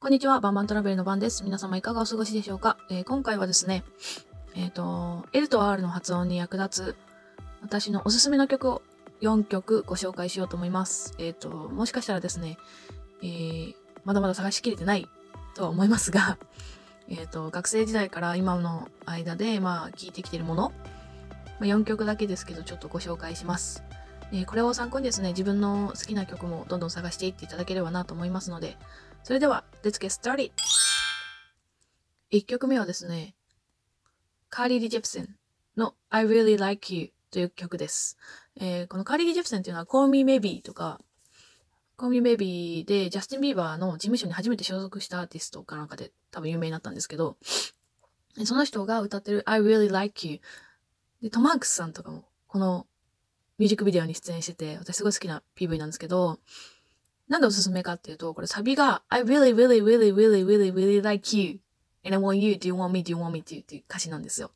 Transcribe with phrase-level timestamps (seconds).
[0.00, 1.42] こんにちは、バンバントラベルの番です。
[1.42, 3.82] 皆様いかがお過ごしでしょうか、えー今回はですね、
[4.54, 6.96] えっ、と、L と R の発音に役立つ
[7.62, 8.82] 私のおすすめの曲を
[9.22, 11.14] 4曲ご紹介しようと思います。
[11.18, 12.58] えっ、と、もしかしたらですね、
[13.22, 13.74] えー
[14.04, 15.08] まだまだ探しきれてない
[15.54, 16.36] とは思いますが、
[17.08, 20.72] えっ、と、学生時代から今の間で、まあ、聴いてきてるもの、
[21.58, 23.87] まあ、4曲だけですけど、ちょっとご紹介します。
[24.32, 28.76] えこれを参考にですね、自分の好きな曲もどんどん探していっていただければなと思いますので、
[29.22, 30.52] それでは、Let's get started!
[32.30, 33.34] 1曲目はですね、
[34.50, 35.34] カーリー・リ・ジェプセン
[35.76, 38.18] の I Really Like You という曲です。
[38.56, 41.00] えーこのカーリー・リ・ジェプセンっていうのは Call Me Maybe とか
[41.96, 47.36] Call Me Maybe でジャスティン・ビーバーの事務所に初めて所属したアーティストかなんかで多分有名になったんですけど、
[48.44, 50.40] その人が歌ってる I Really Like You
[51.22, 52.86] で、トマークスさんとかもこの
[53.58, 56.38] ミュージックビデオに出演してて、私すごい好きな PV なんですけど、
[57.28, 61.58] なんでおすすめかっていうと、これサビが I really, really, really, really, really, really like you.
[62.04, 62.54] And I want you.
[62.54, 63.02] Do you want me?
[63.02, 63.42] Do you want me?
[63.42, 63.62] to?
[63.62, 64.52] っていう歌詞なんですよ。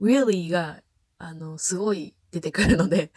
[0.00, 0.80] really が、
[1.18, 3.12] あの、すごい出てくるので、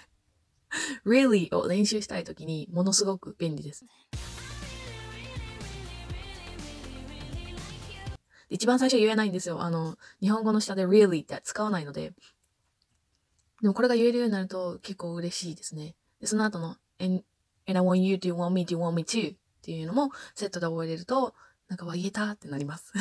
[1.05, 3.85] really を練習したいときにものすごく便利です。
[8.49, 9.61] 一番最初言えないんですよ。
[9.61, 12.13] あの、日本語の下で really って使わないので。
[13.65, 15.95] でもこれが言えるようになると結構嬉しいですね。
[16.21, 17.23] で、その後の and,
[17.67, 19.33] and I want you, do you want me, do you want me to?
[19.33, 21.33] っていうのもセットで覚えれると、
[21.67, 22.93] なんか、わ、言えたってなります。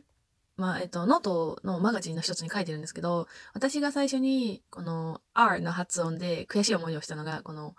[0.58, 7.74] まあ、えっと、ノートのマガジンの一つに書いてるんですけど、私が最初に、この R の発音で悔しい思いをしたのが、この、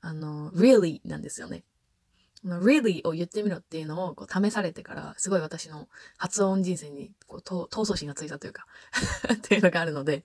[0.00, 1.62] あの、really なんですよね。
[2.40, 8.66] この really を言ってみろっていうのをこう試されてから、すごい私の発音人生にこう闘争心がついたというか
[9.34, 10.24] っていうのがあるので、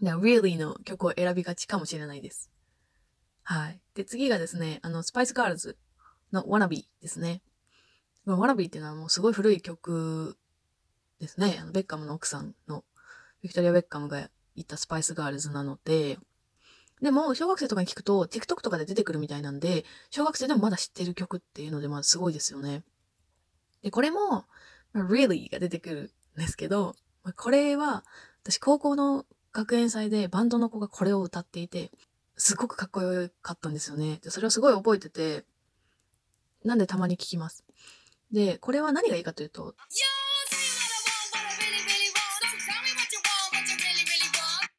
[0.00, 2.50] な really の曲を選びがちかもしれないです。
[3.42, 3.80] はい。
[3.94, 5.76] で、次がですね、あの、スパイスガールズ
[6.32, 7.42] の Wannabe ですね。
[8.24, 10.36] この Wannabe っていうのはもうすごい古い曲
[11.20, 11.58] ですね。
[11.60, 12.84] あのベッカムの奥さんの、
[13.42, 16.18] ビクトリア・ベッカムが言ったスパイスガールズなので、
[17.02, 22.84] でも、小学生とかに聞くと、TikTok とかで出てくるみたいなんで、小学生でもまだ知ってる曲っていうので、まあすごいですよね。
[23.82, 24.44] で、これも、
[24.92, 28.04] まあ really が出てくるんですけど、まあこれは、
[28.42, 31.90] 私高校の学園祭でバンドの子がこれを歌っていて、
[32.36, 34.18] すごくかっこよかったんですよね。
[34.22, 35.44] で、それをすごい覚えてて、
[36.64, 37.64] なんでたまに聞きます。
[38.32, 39.74] で、これは何がいいかというと、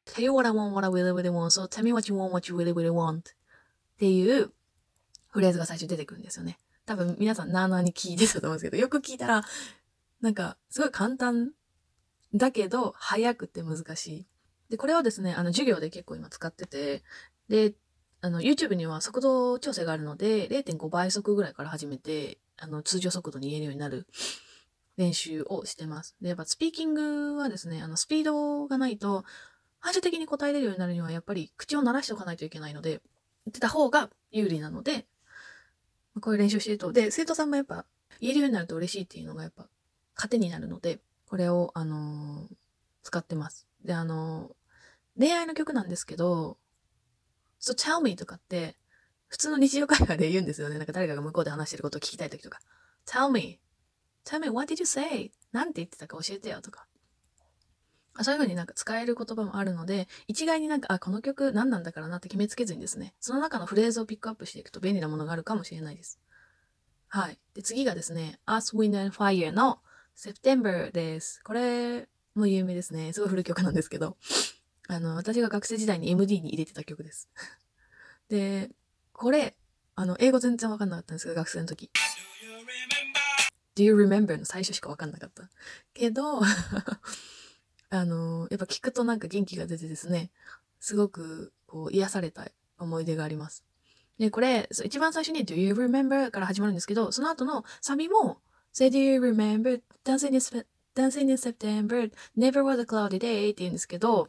[0.06, 2.18] Tell you what I want, what I really, really want, so tell me what you
[2.18, 3.22] want, what you really, really want っ
[3.98, 4.52] ていう
[5.30, 6.58] フレーズが最初出てくるんですよね。
[6.84, 9.44] 多分皆さんなーなーに聞いてたと思うんですけど、よく聞いたら、
[10.20, 11.52] なんかすごい簡単
[12.34, 14.26] だけど、早くて難しい。
[14.72, 17.02] で、これをですね、あの授業で結構今使ってて、
[17.50, 17.74] で、
[18.22, 24.06] あの YouTube には速度調整があるので、0.5倍速ぐらいから始めて、あの通常速度に言えるようになる
[24.96, 26.16] 練習をしてます。
[26.22, 29.26] で、やっぱスピーキングはですね、あのスピードがないと、
[29.78, 33.02] 反射的に答えれるようになるには、やっぱり口を鳴らしておかないといけないので、
[33.44, 35.04] 言ってた方が有利なので、
[36.22, 37.84] こういう練習してると、で、生徒さんもやっぱ
[38.18, 39.66] 言えるようになると嬉しいっていうのがやっぱ
[40.14, 42.54] 糧になるので、これを、あのー
[43.02, 43.66] 使ってます。
[43.84, 44.61] で、あのー
[45.18, 46.58] 恋愛の曲なんですけど、
[47.60, 48.76] So tell me とかって、
[49.28, 50.76] 普通の日常会話で言うんですよね。
[50.76, 52.60] なんか誰かが向こうで話してることを聞きたいときとか。
[53.06, 53.60] Tell me.
[54.24, 55.32] Tell me what did you say?
[55.52, 56.86] なんて言ってたか教えてよとか。
[58.20, 66.20] そういう風になんか使える言葉もあるので、一概になんか、あ、この曲何なんだからなって決めつけずにですね、その中のフレーズをピックアップしていくと便利なものがあるかもしれないです。
[67.08, 67.38] はい。
[67.54, 69.80] で、次がですね、Earth, Wind and Fire の
[70.14, 71.40] September です。
[71.42, 73.14] これも有名ですね。
[73.14, 74.18] すごい古い曲なんですけど、
[74.92, 77.30] あの、私が学生時代に MD に入れてた曲です。
[78.28, 78.70] で、
[79.12, 79.56] これ、
[79.94, 81.90] あの、英語全然わかんなかったんですけど、学生の時。
[83.74, 84.36] Do you remember?
[84.38, 85.48] の最初しかわかんなかった。
[85.94, 86.42] けど、
[87.88, 90.30] あの、やっぱ聞くとなんか元気が出てですね、
[90.78, 93.64] すごくこう癒された思い出があります。
[94.18, 96.30] で、これ、一番最初に Do you remember?
[96.30, 98.42] から始まるんですけど、その後のサビも
[98.74, 99.80] Say do you remember?
[100.04, 104.28] Dancing in September, never was a cloudy day って言うんですけど、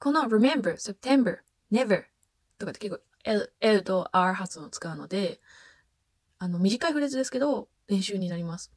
[0.00, 1.36] この remember, September,
[1.70, 2.04] never
[2.58, 5.40] とかって結構 L, L と R 発音を使うので、
[6.38, 8.72] あの、短いフレーズですけど、練習になります。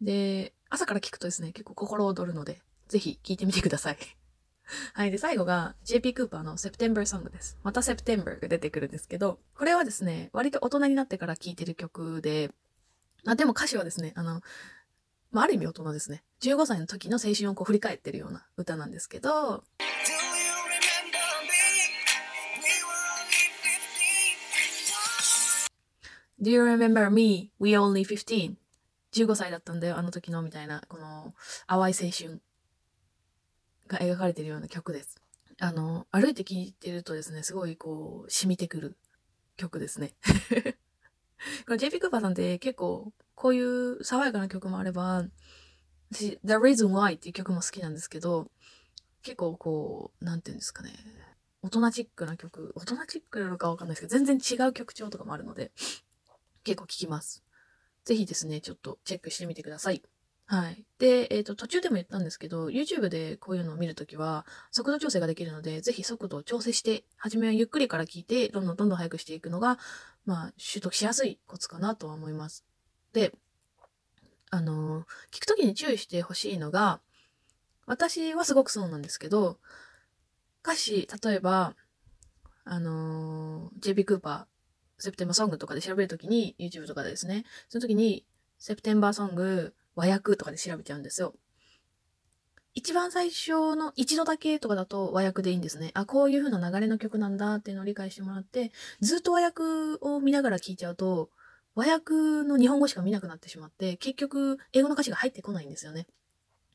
[0.00, 3.98] で、朝から聞くとですね、結構心躍るので、ぜひ聞いてみてください。
[4.94, 5.10] はい。
[5.10, 7.58] で、最後が JP クーパーの September Song です。
[7.62, 12.50] また September が出てくるんですけど、これはですね、割と大人になってから聴いてる曲で、
[13.24, 14.40] まあ、でも歌詞はですね、あの、
[15.30, 16.24] まあ、ある意味大人ですね。
[16.40, 19.64] 15歳の時の青春をこう振り返ってるような歌なんですけど、
[26.40, 27.50] Do you remember me?
[27.58, 28.56] We only 15.
[29.12, 31.34] 15歳だったんだよ、あの時のみたいな、この
[31.66, 32.40] 淡い青春
[33.88, 35.20] が描かれているような曲です。
[35.60, 38.96] あの、歩いて聴いてるとですね、すごいこう、染みてくる
[39.56, 40.14] 曲ですね。
[41.66, 45.24] この JP クーパーさんって結構、こういう爽やかな曲もあれば、
[46.12, 48.50] 私、The Reason Why っていう曲も好きなんですけど、
[49.22, 50.92] 結構こう、なんていうんですかね、
[51.62, 55.72] 大人チックな曲、大人チックなのかわかんないですけど、全然違う曲調とかもあるので、
[56.68, 57.42] 結構聴きます。
[58.04, 60.02] ぜひですね、ちょっとチェックしてみてください。
[60.44, 60.84] はい。
[60.98, 69.78] で、えっ、ー、と、途中でも言ったんですけど、YouTube でこういうのを見るときは、速度調整ができるので、ぜひ速度を調整して、初めはゆっくりから聞いて、どんどんどんどん速くしていくのが、
[70.26, 72.66] まあ、習得しやすいコツかなとは思います。
[73.14, 73.32] で、
[74.50, 77.00] あの、聞くときに注意してほしいのが、
[77.86, 79.58] 私はすごくそうなんですけど、
[80.62, 81.74] 歌詞、例えば、
[82.70, 84.57] あの JB クーパー、
[84.98, 88.24] セプテンバーソングとかで調べるときに、YouTube とかでですね、その時に、
[88.58, 91.34] セプテンバーソング、和訳とかで調べちゃうんですよ。
[92.74, 95.90] 一番最初の一度だけとかだと和訳でいいんですね。
[95.94, 99.62] あ、こういう風な流れの曲なんだっていうのを理解してもらって、ずっと和訳
[100.00, 101.30] を見ながら聴いちゃうと、
[101.74, 106.06] 和訳の日本語しか見なくなってしまって、結局英語の歌詞が入ってこないんですよね。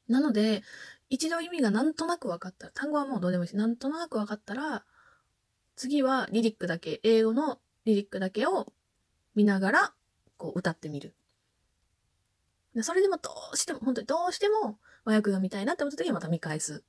[0.08, 0.64] なので、
[1.10, 4.86] 一度意味がなんとなく分かったら、単語はもうどうでもいいし、なんとなく分かったら、
[5.76, 8.74] 次はリリックだけ、英語のリリックだけを
[9.36, 9.94] 見ながら、
[10.38, 11.16] こう歌ってみる。
[12.82, 16.84] それでもどうしても、本当にどうしても和訳が見たいなって思った時はまた見返す。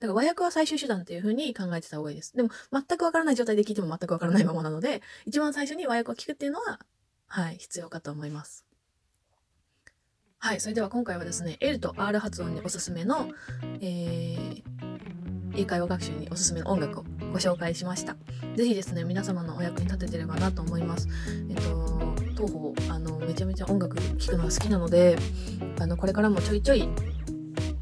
[0.00, 2.36] だから和訳は最終手段っていう風に考えてた方がいいです。
[2.36, 6.80] でも全くわからない状態で聞いても全くわからないままなので、一番最初に和訳を聞くっていうのは、
[7.28, 8.66] はい、必要かと思います。
[10.38, 13.30] はい、それでは今回はですね、L と R 発音におすすめの、
[13.80, 14.62] えー、
[15.54, 18.16] 英会話学習におすすめの音楽をご紹介しました。
[18.56, 21.08] ぜひですね、皆様のお役に立ててればなと思います。
[21.48, 25.16] えっと、当方あのめちゃめちゃ音楽聴くのが好きなので
[25.80, 26.88] あのこれからもちょいちょい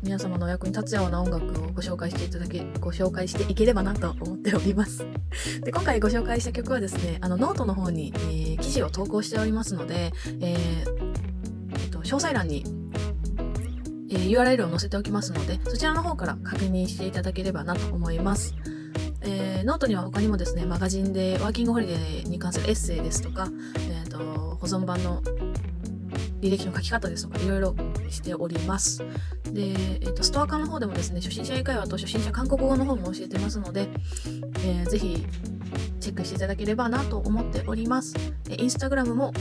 [0.02, 5.06] 皆様のお役に立つような音楽をご紹介していただけご紹介していければなと思っております
[5.62, 12.64] で今回ご紹介した曲はですねあのノートの方に、えー、記事を投稿しておりますので、えー、えっと、詳細欄に
[14.10, 18.54] えー、URL を載せておきますので、そちらの方から確認していただければなと思います。
[19.22, 23.48] えー、ノートには他にもですね、マガジンでワーキングホリデーに関するエッセイですとか、
[23.88, 24.18] えーと、
[24.56, 25.22] 保存版の
[26.40, 27.74] 履歴の書き方ですとか、いろいろ
[28.08, 28.98] しております。
[29.44, 33.88] で、えーと、ストアカの方でもですね、初心者英会話と初心者韓国語の方も教えてますので、
[34.64, 35.26] えー、ぜひ
[36.00, 38.14] チェックしていただければなと思っております。
[38.48, 39.32] インスタグラムも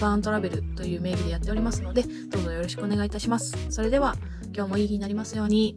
[0.00, 3.54] バーントラベルという名義でやっておりますので、どうぞよろしくお願いいたします。
[3.70, 4.16] それでは、
[4.54, 5.76] 今日もいい日になりますように。